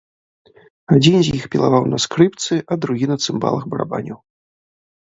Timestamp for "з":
1.27-1.35